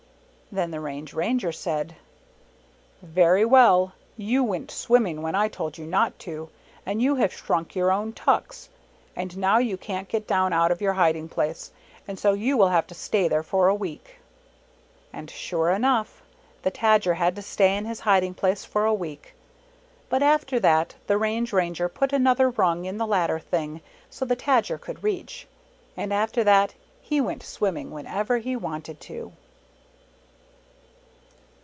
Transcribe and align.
Then 0.53 0.71
the 0.71 0.81
Range 0.81 1.13
Ranger 1.13 1.53
said, 1.53 1.95
"Very 3.01 3.45
well, 3.45 3.93
you 4.17 4.43
went 4.43 4.69
swimming 4.69 5.21
when 5.21 5.33
I 5.33 5.47
told 5.47 5.77
you 5.77 5.85
not 5.87 6.19
to, 6.19 6.49
and 6.85 7.01
you 7.01 7.15
have 7.15 7.31
shrunk 7.31 7.73
your 7.73 7.89
own 7.89 8.11
tucks, 8.11 8.67
and 9.15 9.37
now 9.37 9.59
you 9.59 9.77
can't 9.77 10.09
get 10.09 10.27
down 10.27 10.51
out 10.51 10.69
of 10.69 10.81
your 10.81 10.91
hiding 10.91 11.29
place, 11.29 11.71
and 12.05 12.19
so 12.19 12.33
you 12.33 12.57
will 12.57 12.67
have 12.67 12.85
to 12.87 12.93
stay 12.93 13.29
there 13.29 13.43
for 13.43 13.69
a 13.69 13.73
week." 13.73 14.17
And 15.13 15.29
sure 15.29 15.69
enough, 15.69 16.21
the 16.63 16.71
Tajer 16.71 17.13
had 17.13 17.33
to 17.37 17.41
stay 17.41 17.77
in 17.77 17.85
his 17.85 18.01
hiding 18.01 18.33
place 18.33 18.65
for 18.65 18.83
a 18.83 18.93
week. 18.93 19.33
But 20.09 20.21
after 20.21 20.59
that 20.59 20.95
the 21.07 21.17
Range 21.17 21.53
Ranger 21.53 21.87
put 21.87 22.11
another 22.11 22.49
rung 22.49 22.83
in 22.83 22.97
the 22.97 23.07
ladder 23.07 23.39
thing, 23.39 23.79
so 24.09 24.25
the 24.25 24.35
Tajer 24.35 24.77
could 24.77 25.01
reach. 25.01 25.47
And 25.95 26.11
after 26.11 26.43
that 26.43 26.73
he 27.01 27.21
went 27.21 27.41
swim 27.41 27.75
ming 27.75 27.91
whenever 27.91 28.39
he 28.39 28.57
wanted 28.57 28.99
to. 28.99 29.31